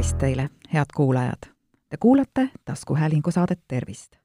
[0.00, 1.38] tervist teile, head kuulajad!
[1.88, 4.16] Te kuulate taskuhäälingu saadet Tervist.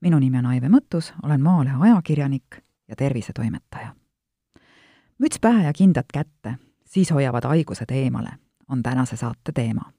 [0.00, 2.56] minu nimi on Aive Mõttus, olen Maalehe ajakirjanik
[2.88, 3.94] ja tervisetoimetaja.
[5.18, 6.54] müts pähe ja kindad kätte,
[6.84, 8.28] siis hoiavad haigused eemale,
[8.68, 9.92] on tänase saate teema.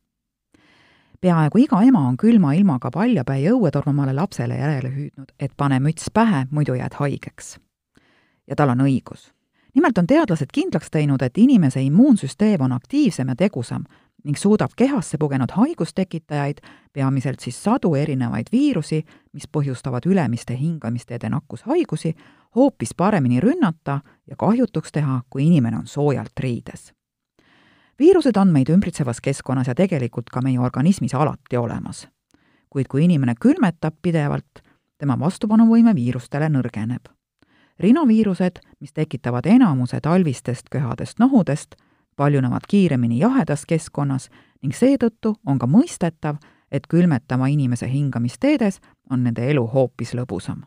[1.22, 6.12] peaaegu iga ema on külma ilmaga paljapäi õue tormamale lapsele järele hüüdnud, et pane müts
[6.14, 7.60] pähe, muidu jääd haigeks.
[8.48, 9.34] ja tal on õigus
[9.74, 13.84] nimelt on teadlased kindlaks teinud, et inimese immuunsüsteem on aktiivsem ja tegusam
[14.24, 16.58] ning suudab kehasse pugenud haigustekitajaid,
[16.94, 22.16] peamiselt siis sadu erinevaid viirusi, mis põhjustavad ülemiste hingamisteede nakkushaigusi,
[22.56, 26.94] hoopis paremini rünnata ja kahjutuks teha, kui inimene on soojalt riides.
[28.00, 32.08] viirused on meid ümbritsevas keskkonnas ja tegelikult ka meie organismis alati olemas.
[32.70, 34.64] kuid kui inimene külmetab pidevalt,
[34.98, 37.10] tema vastupanuvõime viirustele nõrgeneb.
[37.80, 41.76] rinoviirused, mis tekitavad enamuse talvistest köhadest nohudest,
[42.16, 44.30] paljunevad kiiremini jahedas keskkonnas
[44.62, 46.38] ning seetõttu on ka mõistetav,
[46.72, 48.80] et külmetama inimese hingamisteedes
[49.12, 50.64] on nende elu hoopis lõbusam.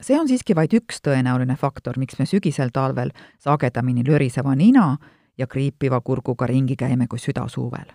[0.00, 4.96] see on siiski vaid üks tõenäoline faktor, miks me sügisel talvel sagedamini löriseva nina
[5.38, 7.92] ja kriipiva kurguga ringi käime kui südasuvel.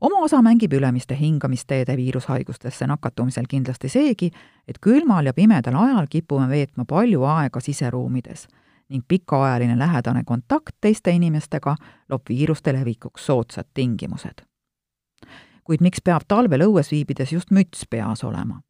[0.00, 4.30] oma osa mängib ülemiste hingamisteede viirushaigustesse nakatumisel kindlasti seegi,
[4.68, 8.48] et külmal ja pimedal ajal kipume veetma palju aega siseruumides
[8.92, 11.76] ning pikaajaline lähedane kontakt teiste inimestega
[12.08, 14.44] loob viiruste levikuks soodsad tingimused.
[15.64, 18.60] kuid miks peab talvel õues viibides just müts peas olema?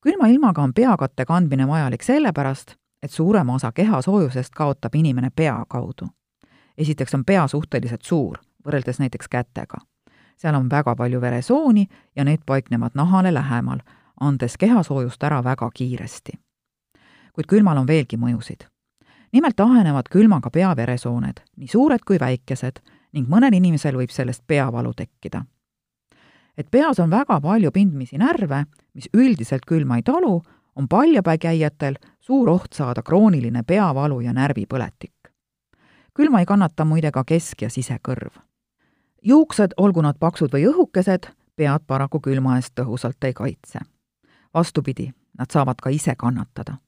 [0.00, 6.08] külma ilmaga on peakatte kandmine vajalik sellepärast, et suurema osa kehasoojusest kaotab inimene pea kaudu.
[6.78, 9.78] esiteks on pea suhteliselt suur, võrreldes näiteks kätega.
[10.36, 11.86] seal on väga palju veresooni
[12.16, 13.78] ja need paiknevad nahale lähemal,
[14.20, 16.32] andes kehasoojust ära väga kiiresti
[17.40, 18.66] kuid külmal on veelgi mõjusid.
[19.32, 22.80] Nimelt ahenevad külmaga peaveresooned, nii suured kui väikesed,
[23.12, 25.44] ning mõnel inimesel võib sellest peavalu tekkida.
[26.56, 28.64] et peas on väga palju pindmisi närve,
[28.94, 30.42] mis üldiselt külma ei talu,
[30.76, 35.32] on paljapäi käijatel suur oht saada krooniline peavalu ja närvipõletik.
[36.14, 38.30] külma ei kannata muide ka kesk- ja sisekõrv.
[39.22, 43.78] juuksed, olgu nad paksud või õhukesed, pead paraku külma eest tõhusalt ei kaitse.
[44.54, 46.78] vastupidi, nad saavad ka ise kannatada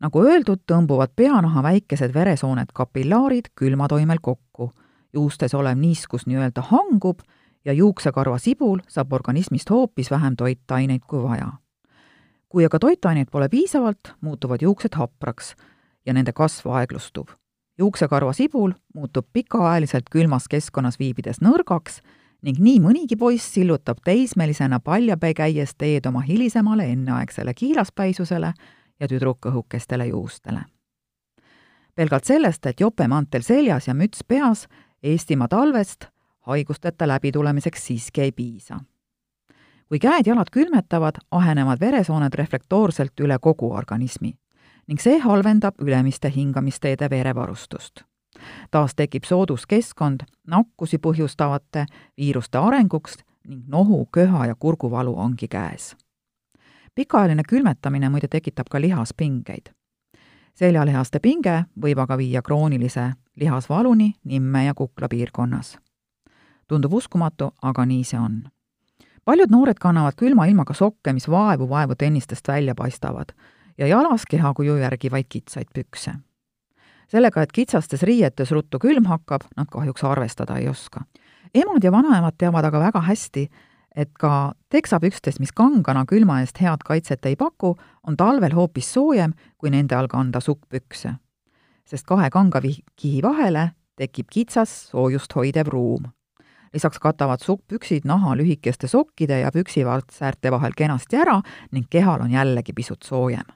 [0.00, 4.72] nagu öeldud, tõmbuvad peanaha väikesed veresooned kapillaarid külmatoimel kokku.
[5.12, 7.20] juustes olev niiskus nii-öelda hangub
[7.64, 11.52] ja juuksekarva sibul saab organismist hoopis vähem toitaineid kui vaja.
[12.48, 15.54] kui aga toitaineid pole piisavalt, muutuvad juuksed hapraks
[16.06, 17.28] ja nende kasv aeglustub.
[17.78, 22.00] juuksekarva sibul muutub pikaajaliselt külmas keskkonnas viibides nõrgaks
[22.42, 28.52] ning nii mõnigi poiss sillutab teismelisena paljapäi käies teed oma hilisemale enneaegsele kiilaspäisusele
[29.00, 30.60] ja tüdrukõhukestele juustele.
[31.94, 34.68] pelgalt sellest, et jope mantel seljas ja müts peas,
[35.02, 36.04] Eestimaa talvest
[36.40, 38.80] haigusteta läbitulemiseks siiski ei piisa.
[39.88, 44.36] kui käed-jalad külmetavad, ahenevad veresooned reflektoorselt üle kogu organismi
[44.86, 48.02] ning see halvendab ülemiste hingamisteede verevarustust.
[48.70, 51.86] taas tekib soodus keskkond nakkusi põhjustavate
[52.16, 53.16] viiruste arenguks
[53.48, 55.96] ning nohu, köha ja kurguvalu ongi käes
[56.98, 59.70] pikaajaline külmetamine muide tekitab ka lihaspingeid.
[60.54, 65.78] seljalihaste pinge võib aga viia kroonilise lihasvaluni nimme ja kukla piirkonnas.
[66.68, 68.42] tundub uskumatu, aga nii see on.
[69.24, 73.30] paljud noored kannavad külma ilmaga sokke, mis vaevu-vaevu tennistest välja paistavad
[73.78, 76.12] ja jalas kehakuju järgi vaid kitsaid pükse.
[77.08, 81.00] sellega, et kitsastes riietes ruttu külm hakkab, nad kahjuks arvestada ei oska.
[81.54, 83.50] emad ja vanaemad teavad aga väga hästi,
[83.96, 87.74] et ka teksapükstes, mis kangana külma eest head kaitset ei paku,
[88.06, 91.14] on talvel hoopis soojem, kui nende all kanda sukkpükse.
[91.88, 96.04] sest kahe kangakihi vahele tekib kitsas soojust hoidev ruum.
[96.72, 101.40] lisaks katavad sukkpüksid naha lühikeste sokkide ja püksivartsäärte vahel kenasti ära
[101.72, 103.46] ning kehal on jällegi pisut soojem.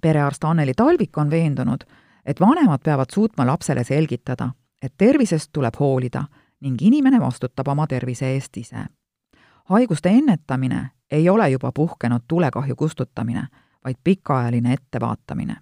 [0.00, 1.84] perearst Anneli Talvik on veendunud,
[2.26, 4.50] et vanemad peavad suutma lapsele selgitada,
[4.82, 6.24] et tervisest tuleb hoolida
[6.60, 8.86] ning inimene vastutab oma tervise eest ise
[9.64, 13.46] haiguste ennetamine ei ole juba puhkenud tulekahju kustutamine,
[13.84, 15.56] vaid pikaajaline ettevaatamine.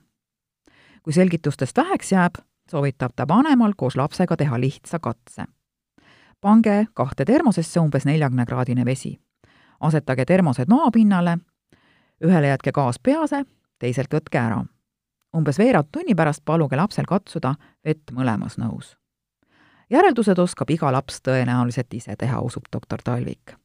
[1.03, 2.35] kui selgitustest väheks jääb,
[2.71, 5.45] soovitab ta vanemal koos lapsega teha lihtsa katse.
[6.41, 9.21] pange kahte termosesse umbes neljakümnekraadine vesi.
[9.81, 11.39] asetage termosed maapinnale,
[12.25, 13.45] ühele jätke gaas pease,
[13.79, 14.65] teiselt võtke ära.
[15.37, 17.55] umbes veerand tunni pärast paluge lapsel katsuda
[17.85, 18.97] vett mõlemas nõus.
[19.91, 23.60] järeldused oskab iga laps tõenäoliselt ise teha, usub doktor Talvik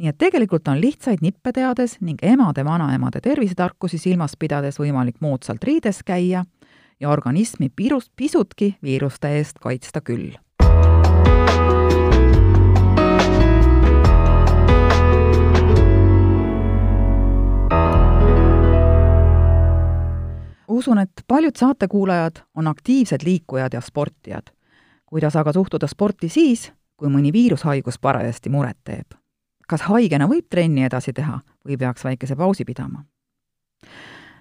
[0.00, 6.00] nii et tegelikult on lihtsaid nippe teades ning emade-vanaemade tervisetarkusi silmas pidades võimalik moodsalt riides
[6.04, 6.44] käia
[7.00, 10.32] ja organismi pirus, pisutki viiruste eest kaitsta küll.
[20.70, 24.48] usun, et paljud saatekuulajad on aktiivsed liikujad ja sportijad.
[25.06, 29.19] kuidas aga suhtuda sporti siis, kui mõni viirushaigus parajasti muret teeb?
[29.70, 33.04] Kas haigena võib trenni edasi teha või peaks väikese pausi pidama?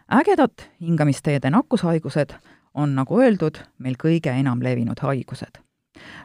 [0.10, 2.34] ägedad hingamisteede nakkushaigused
[2.74, 5.62] on, nagu öeldud, meil kõige enam levinud haigused.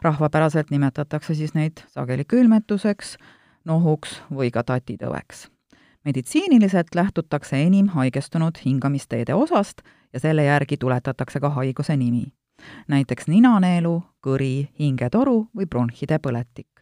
[0.01, 3.17] rahvapäraselt nimetatakse siis neid sageli külmetuseks,
[3.65, 5.49] nohuks või ka tatitõveks.
[6.05, 9.81] meditsiiniliselt lähtutakse enim haigestunud hingamisteede osast
[10.13, 12.33] ja selle järgi tuletatakse ka haiguse nimi.
[12.87, 16.74] näiteks ninaneelu, kõri, hingetoru või bronhide põletik.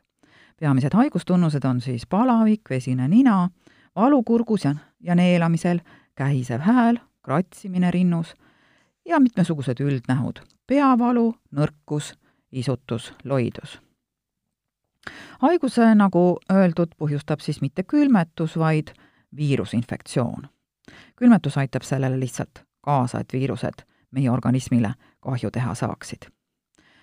[0.63, 3.49] Peamised haigustunnused on siis palavik, vesine nina,
[3.95, 5.79] valu kurgus ja, ja neelamisel,
[6.15, 8.35] kähisev hääl, kratsimine rinnus
[9.05, 12.13] ja mitmesugused üldnähud, peavalu, nõrkus,
[12.51, 13.81] isutus, loidus.
[15.41, 18.93] haiguse, nagu öeldud, põhjustab siis mitte külmetus, vaid
[19.35, 20.47] viirusinfektsioon.
[21.15, 26.31] külmetus aitab sellele lihtsalt kaasa, et viirused meie organismile kahju teha saaksid.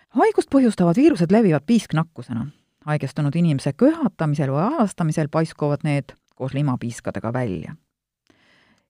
[0.08, 2.46] haigust põhjustavad viirused levivad piisknakkusena.
[2.86, 7.76] Haigestunud inimese köhatamisel või ajastamisel paiskuvad need koos limapiiskadega välja.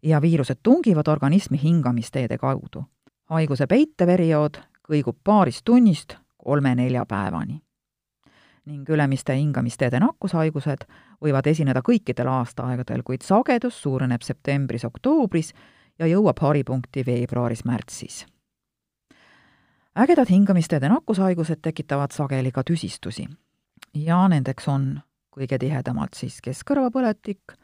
[0.03, 2.85] ja viirused tungivad organismi hingamisteede kaudu
[3.31, 4.59] haiguse peiteperiood
[4.91, 7.63] kõigub paarist tunnist kolme-nelja päevani.
[8.67, 10.85] ning ülemiste hingamisteede nakkushaigused
[11.25, 15.53] võivad esineda kõikidel aastaaegadel, kuid sagedus suureneb septembris-oktoobris
[15.99, 18.27] ja jõuab haripunkti veebruaris-märtsis.
[19.99, 23.29] ägedad hingamisteede nakkushaigused tekitavad sageli ka tüsistusi
[23.95, 25.01] ja nendeks on
[25.35, 27.55] kõige tihedamalt siis keskkõrvapõletik,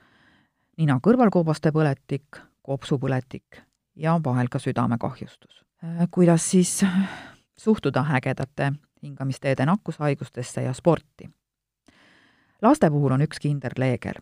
[0.78, 3.62] nina-kõrvalkoobaste põletik, kopsupõletik
[3.96, 5.64] ja vahel ka südamekahjustus.
[5.84, 6.84] Äh, kuidas siis
[7.56, 11.30] suhtuda ägedate hingamisteede nakkushaigustesse ja sporti?
[12.62, 14.14] laste puhul on üks kindel reegel.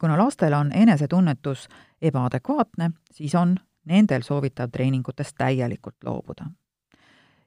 [0.00, 1.68] kuna lastel on enesetunnetus
[2.02, 6.46] ebaadekvaatne, siis on nendel soovitav treeningutest täielikult loobuda.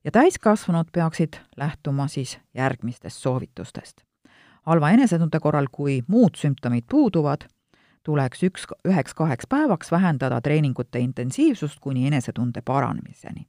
[0.03, 4.01] Ja täiskasvanud peaksid lähtuma siis järgmistest soovitustest.
[4.62, 7.42] halva enesetunde korral, kui muud sümptomid puuduvad,
[8.03, 13.48] tuleks üks, üheks-kaheks päevaks vähendada treeningute intensiivsust kuni enesetunde paranemiseni.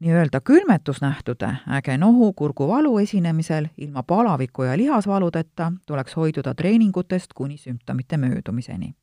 [0.00, 8.16] nii-öelda külmetusnähtude, äge nohu, kurguvalu esinemisel ilma palaviku ja lihasvaludeta tuleks hoiduda treeningutest kuni sümptomite
[8.16, 8.94] möödumiseni.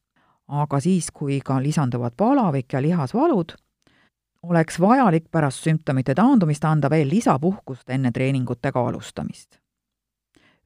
[0.48, 3.52] aga siis, kui ka lisanduvad palavik ja lihasvalud,
[4.44, 9.60] oleks vajalik pärast sümptomite taandumist anda veel lisapuhkust enne treeningutega alustamist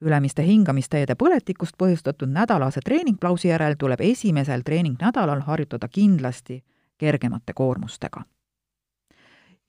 [0.04, 6.64] ülemiste hingamisteede põletikust põhjustatud nädalase treeningplausi järel tuleb esimesel treeningnädalal harjutada kindlasti
[6.98, 8.24] kergemate koormustega.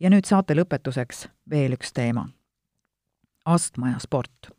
[0.00, 2.28] ja nüüd saate lõpetuseks veel üks teema.
[3.44, 4.50] astma ja sport.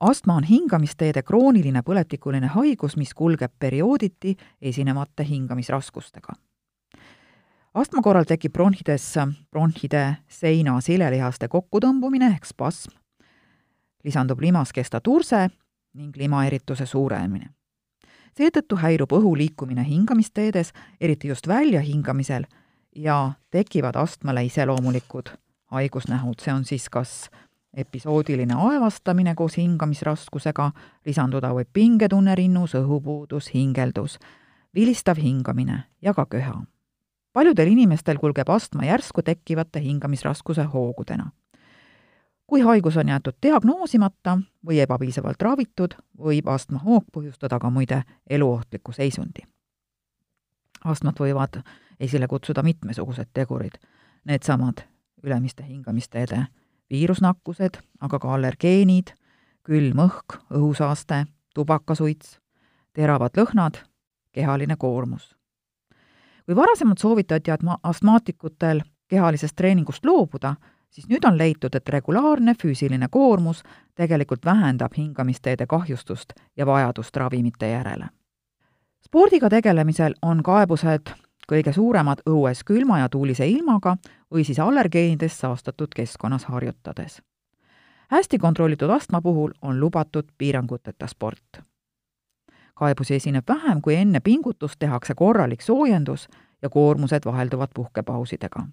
[0.00, 6.34] astma on hingamisteede krooniline põletikuline haigus, mis kulgeb periooditi esinevate hingamisraskustega
[7.74, 9.06] astma korral tekib bronhides
[9.50, 12.94] bronhide seina silelihaste kokkutõmbumine ehk spasm,
[14.04, 15.48] lisandub limaskesta turse
[15.94, 17.50] ning limaerituse suurenemine.
[18.34, 22.44] seetõttu häirub õhu liikumine hingamisteedes, eriti just väljahingamisel,
[22.96, 25.30] ja tekivad astmale iseloomulikud
[25.70, 27.30] haigusnähud, see on siis kas
[27.76, 30.70] episoodiline aevastamine koos hingamisraskusega,
[31.06, 34.18] lisanduda võib pingetunne rinnus, õhupuudus, hingeldus,
[34.74, 36.62] vilistav hingamine ja ka köha.
[37.34, 41.32] Paljudel inimestel kulgeb astma järsku tekkivate hingamisraskuse hoogudena
[42.46, 49.42] kui haigus on jäetud diagnoosimata või ebapiisavalt ravitud, võib astmahoog põhjustada ka muide eluohtliku seisundi.
[50.84, 51.62] astmat võivad
[52.00, 53.78] esile kutsuda mitmesugused tegurid,
[54.24, 54.84] needsamad
[55.22, 56.46] ülemiste hingamisteede
[56.90, 59.14] viirusnakkused, aga ka allergeenid,
[59.62, 61.24] külm õhk, õhusaaste,
[61.54, 62.38] tubakasuits,
[62.92, 63.80] teravad lõhnad,
[64.32, 65.36] kehaline koormus.
[66.46, 67.50] Kui varasemalt soovitati
[67.82, 70.54] astmaatikutel kehalisest treeningust loobuda,
[70.90, 73.62] siis nüüd on leitud, et regulaarne füüsiline koormus
[73.94, 78.06] tegelikult vähendab hingamisteede kahjustust ja vajadust ravimite järele.
[79.04, 81.10] spordiga tegelemisel on kaebused
[81.52, 83.96] kõige suuremad õues külma ja tuulise ilmaga
[84.32, 87.22] või siis allergeenidest saastatud keskkonnas harjutades.
[88.08, 91.60] hästi kontrollitud astma puhul on lubatud piiranguteta sport.
[92.74, 96.28] Kaebusi esineb vähem, kui enne pingutust tehakse korralik soojendus
[96.62, 98.66] ja koormused vahelduvad puhkepausidega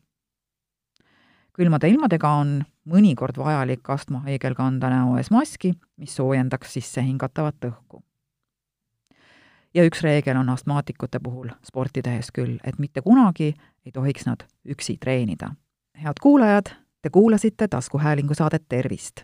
[1.58, 2.53] külmade ilmadega on
[2.89, 8.03] mõnikord vajalik astmahaigel kanda näo ees maski, mis soojendaks sisse hingatavat õhku.
[9.74, 13.53] ja üks reegel on astmaatikute puhul sporti tehes küll, et mitte kunagi
[13.86, 15.51] ei tohiks nad üksi treenida.
[16.03, 19.24] head kuulajad, te kuulasite taskuhäälingu saadet Tervist.